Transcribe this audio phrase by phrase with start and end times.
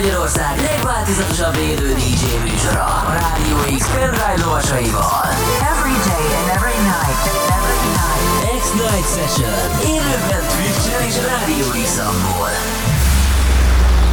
[0.00, 5.24] Magyarország legváltozatosabb élő DJ műsora a Rádió X pendrive lovasaival.
[5.72, 7.22] Every day and every night.
[7.58, 8.60] Every night.
[8.60, 9.58] X-Night Session.
[9.94, 11.98] Élőben Twitch-en és Rádió x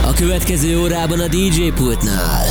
[0.10, 2.46] A következő órában a DJ pultnál.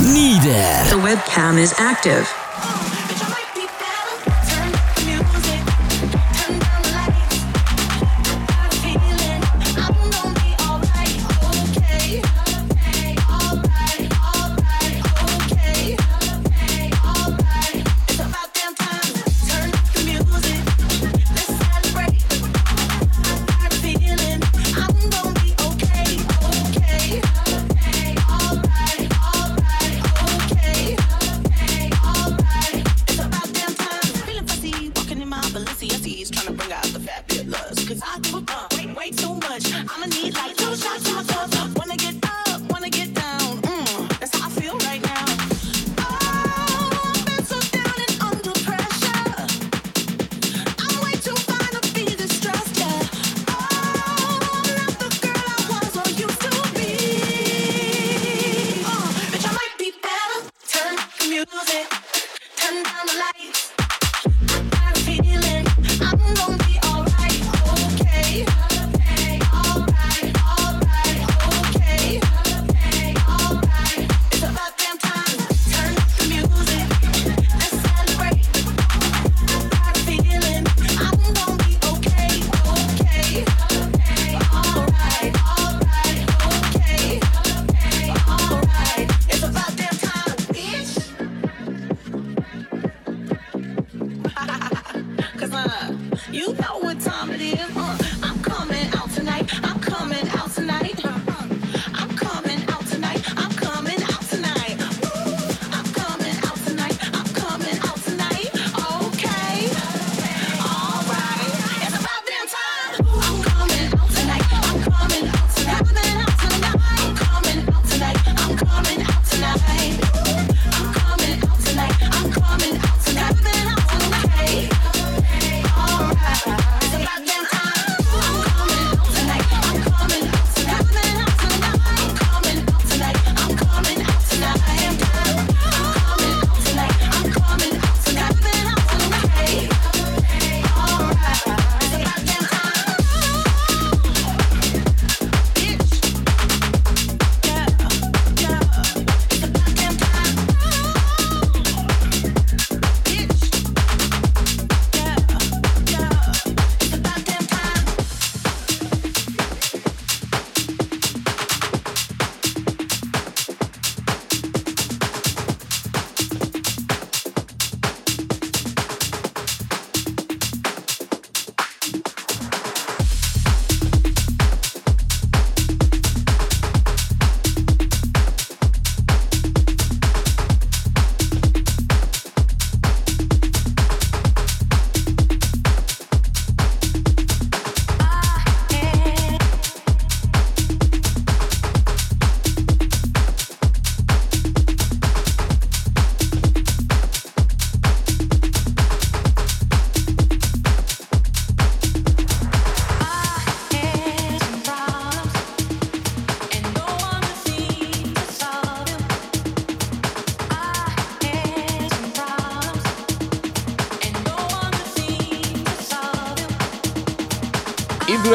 [0.00, 0.86] Needer.
[0.86, 2.45] The webcam is active.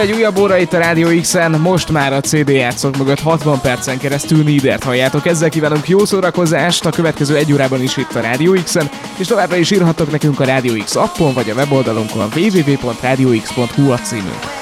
[0.02, 3.98] Egy újabb óra itt a Rádió X-en, most már a CD játszók mögött 60 percen
[3.98, 5.26] keresztül Nidert halljátok.
[5.26, 9.56] Ezzel kívánunk jó szórakozást a következő egy órában is itt a Rádió X-en, és továbbra
[9.56, 14.61] is írhattok nekünk a Rádió X appon, vagy a weboldalunkon www.radiox.hu a címünk.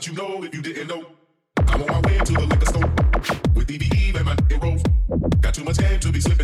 [0.00, 1.04] that you know if you didn't know.
[1.68, 2.88] I'm on my way to the liquor store
[3.54, 5.40] with DBE and my nigga Rove.
[5.42, 6.39] Got too much game to be slipping.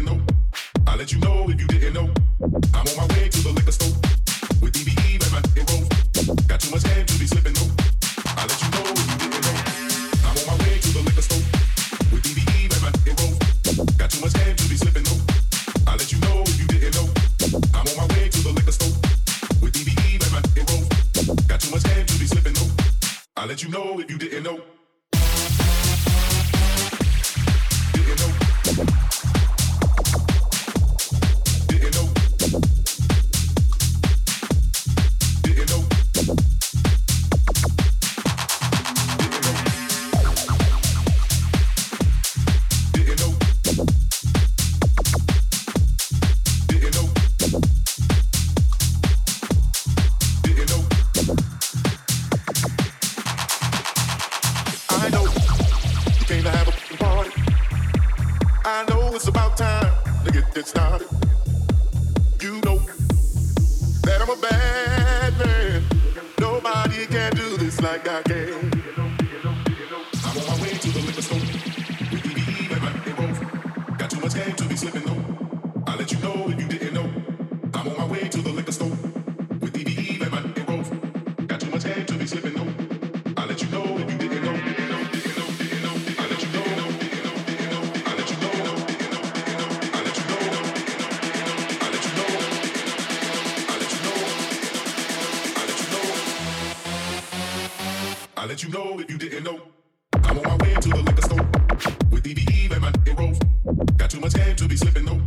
[104.06, 105.20] Got too much game to be slipping though.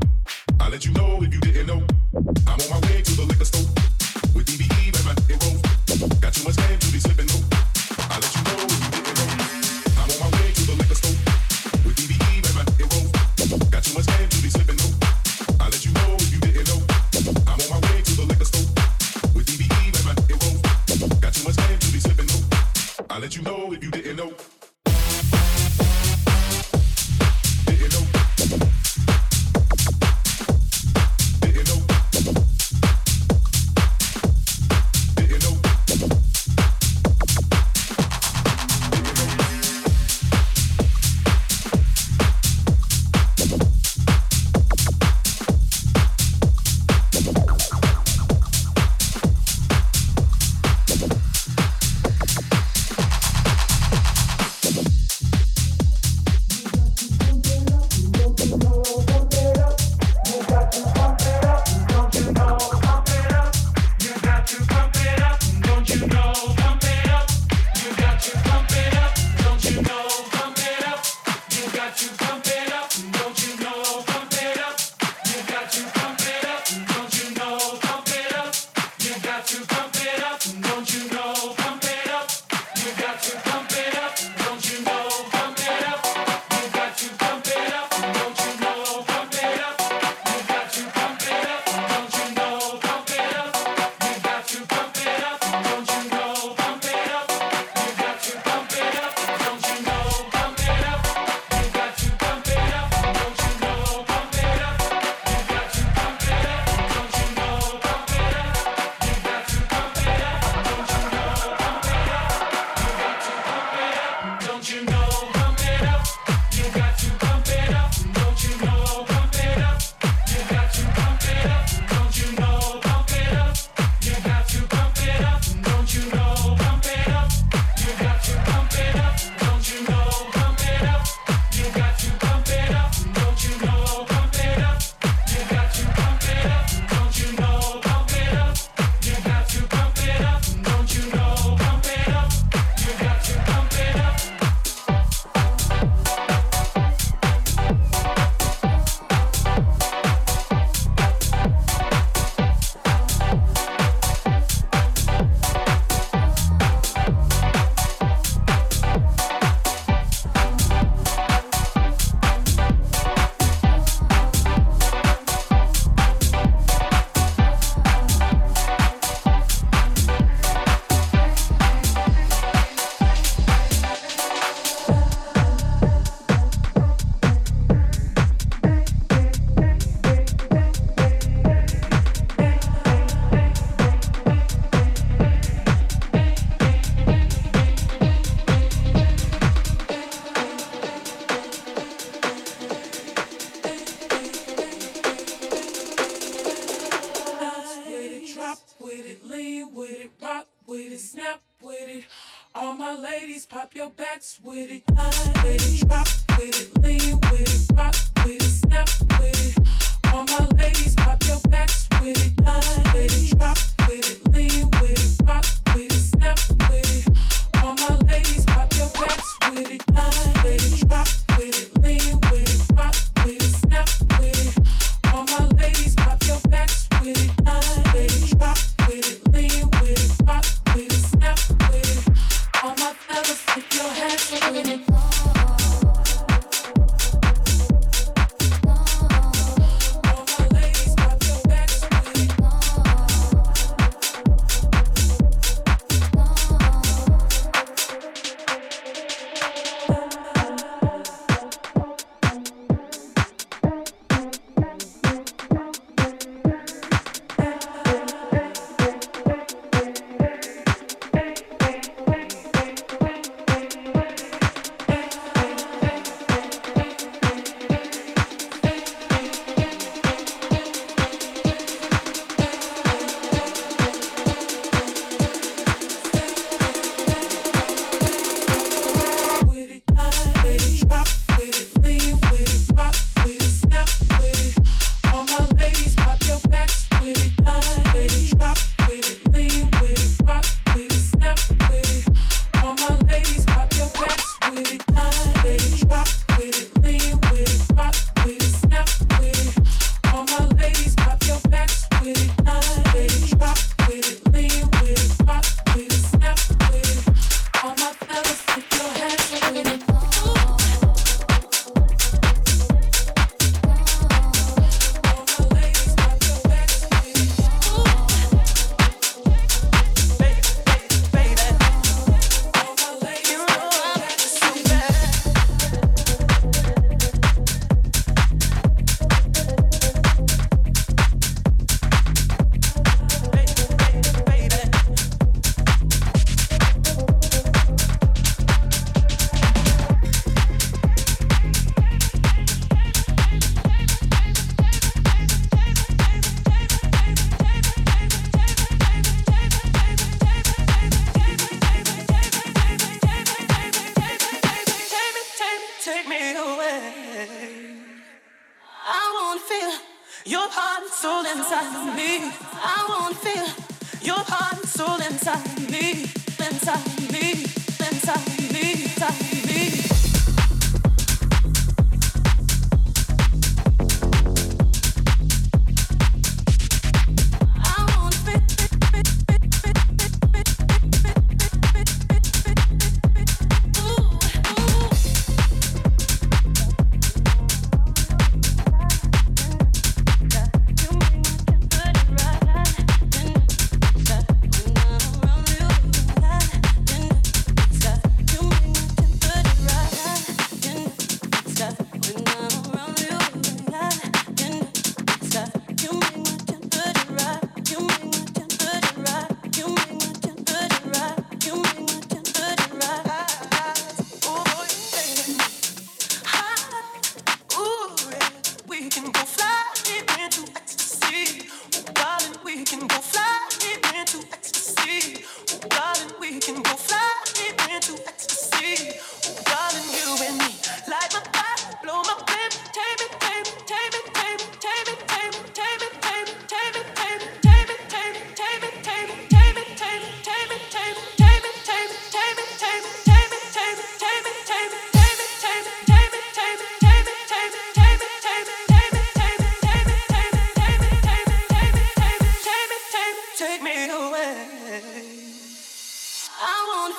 [0.58, 1.84] I let you know if you didn't know.
[2.48, 2.89] I'm on my way.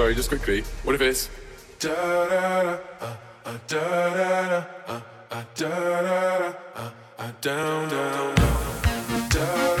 [0.00, 0.62] sorry, just quickly.
[0.82, 1.28] What if it's
[1.84, 3.58] uh, uh, uh,
[7.42, 8.34] down down
[9.28, 9.79] down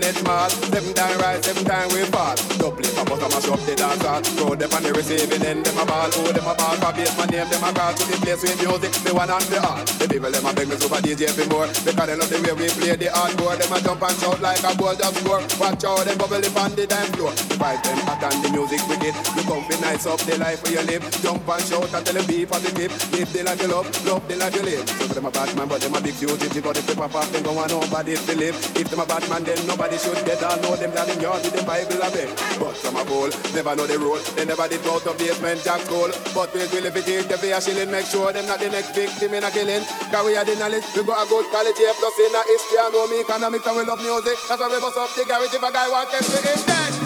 [0.00, 0.50] turning mad.
[0.70, 1.64] Them die it small.
[1.66, 2.36] Time we fall.
[2.56, 4.22] Double it, up, mash up the dance hall.
[4.22, 6.08] Throw them on the receiving end, them a ball.
[6.08, 7.92] Oh, them a ball, for base, my name, them a call.
[7.92, 9.82] To the place with music, the one and the all.
[9.98, 11.68] The people, them a beg me super DJ for more.
[11.84, 13.56] Because they love the way we play the hardcore.
[13.58, 15.42] Them a jump and shout like a ball just score.
[15.60, 17.32] Watch out, them bubble up on the dance floor.
[17.34, 19.14] The vibe, them hot and the music wicked.
[19.36, 21.04] You come be nice up the life where you live.
[21.20, 22.92] Jump and shout and tell them be positive.
[23.12, 24.84] Live the life you love, love the life you live.
[24.88, 26.46] So them a bad man, but them a big duty.
[26.46, 28.56] If got the paper pop, them go on nobody to live.
[28.76, 31.42] If them a bad man, then nobody should get all know them that in yard
[31.42, 32.30] with the Bible a bit.
[32.62, 34.22] But some a fool, never know the rule.
[34.38, 36.10] They never did go to basement jack school.
[36.30, 38.94] But we will if it is the a shilling, make sure them not the next
[38.94, 39.82] victim in a killing.
[40.14, 42.78] Cause we are the knowledge, we got a good quality A plus in a history
[42.78, 44.38] and know me economics and we love music.
[44.46, 47.05] That's why we bust up the garage if a guy want them to get dead.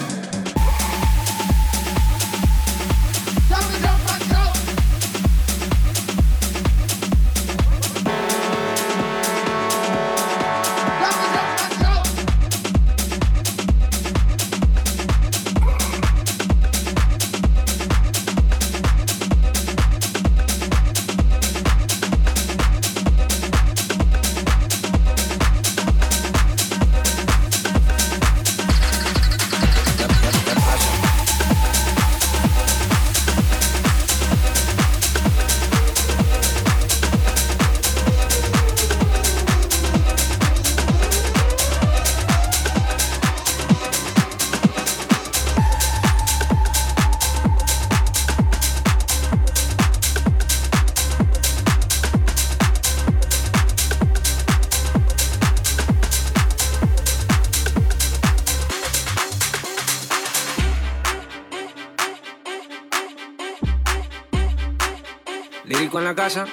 [66.21, 66.45] casa.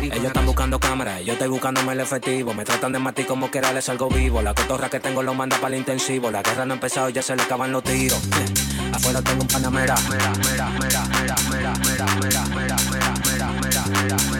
[0.00, 2.54] Ellos están buscando cámaras, yo estoy buscándome el efectivo.
[2.54, 4.40] Me tratan de matar como quiera, les salgo vivo.
[4.40, 6.30] La cotorra que tengo lo manda para el intensivo.
[6.30, 8.18] La guerra no ha empezado, ya se le acaban los tiros.
[8.24, 9.96] Eh, Afuera tengo un panamera.
[10.08, 14.37] Mera, mera, mera, mera, mera, mera, mera, mera, mera, mera, mera, mera, mera, mera,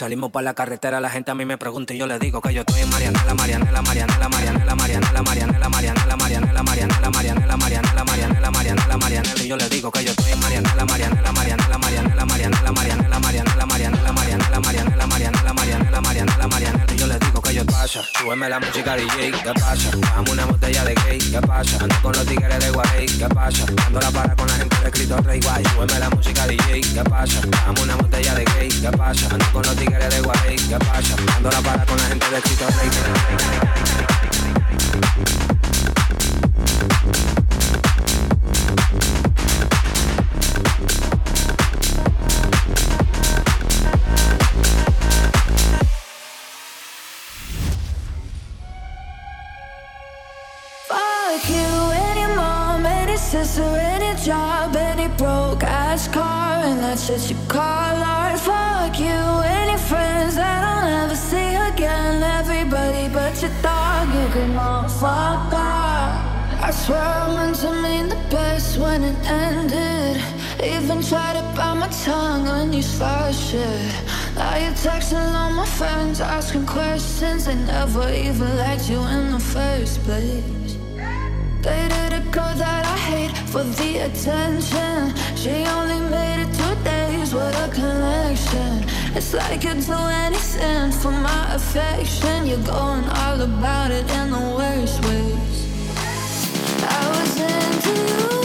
[0.00, 2.54] Salimos para la carretera, la gente a mí me pregunta y yo le digo que
[2.54, 8.50] yo estoy en Marianela, Marianela, Marianela, Marianela, Marianela, Marianela, Marianela, Marianela, Marianela, Marianela, Marianela, Marianela,
[8.50, 12.72] Marianela, Marianela, y yo le digo que yo estoy en Marianela, Marianela, Marianela, Marianela, Marianela,
[12.72, 17.66] Marianela, Marianela, Marianela, Marianela, Marianela, Marianela, Marianela, Marianela, Marianela, y yo le digo que yo
[17.66, 19.90] pasa, súbeme la música DJ, ¿qué pasa?
[20.14, 21.76] Dame una botella de gay, ¿qué pasa?
[21.78, 23.66] Ando con los tigres de Guay, ¿qué pasa?
[23.86, 27.04] Ando la para con la gente de escrito Rey Guay, súbeme la música DJ, ¿qué
[27.04, 27.40] pasa?
[27.66, 29.28] Dame una botella de gay, ¿qué pasa?
[29.30, 31.16] Ando con los tigre de Guay, ¿qué pasa?
[31.42, 32.90] La para con la gente de Rey.
[50.88, 51.56] Fuck you
[51.92, 56.80] and your mom and your sister and your job and your broke ass car and
[56.80, 58.39] that's just you call art.
[65.00, 66.12] Fuck off.
[66.62, 70.22] I swear I meant to mean the best when it ended.
[70.62, 73.94] Even tried to bite my tongue when you started shit.
[74.36, 77.46] Now you're texting all my friends, asking questions.
[77.46, 80.76] They never even liked you in the first place.
[81.62, 85.16] Dated a girl that I hate for the attention.
[85.34, 88.74] She only made it two days with a connection.
[89.12, 92.46] It's like you'd do anything for my affection.
[92.46, 95.66] You're going all about it in the worst ways.
[96.82, 98.39] I was into you,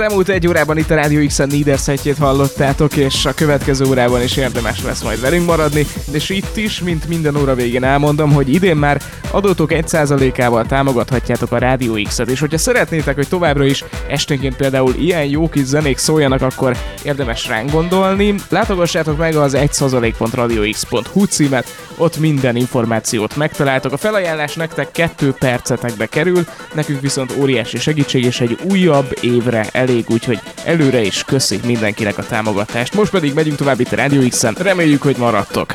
[0.00, 4.22] Az elmúlt egy órában itt a Rádió X-en Nieder szetjét hallottátok, és a következő órában
[4.22, 8.54] is érdemes lesz majd velünk maradni, és itt is, mint minden óra végén elmondom, hogy
[8.54, 14.56] idén már adótok 1%-ával támogathatjátok a Rádió X-et, és hogyha szeretnétek, hogy továbbra is esténként
[14.56, 18.34] például ilyen jó kis zenék szóljanak, akkor érdemes ránk gondolni.
[18.48, 23.92] Látogassátok meg az 1%.radiox.hu címet, ott minden információt megtaláltok.
[23.92, 26.44] A felajánlás nektek 2 percetekbe kerül,
[26.74, 32.26] nekünk viszont óriási segítség, és egy újabb évre elég, úgyhogy előre is köszi mindenkinek a
[32.26, 32.94] támogatást.
[32.94, 35.74] Most pedig megyünk tovább itt a Radio X-en, reméljük, hogy maradtok.